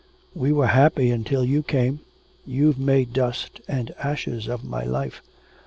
[0.33, 1.99] 'We were happy until you came...
[2.43, 5.21] you've made dust and ashes of my life.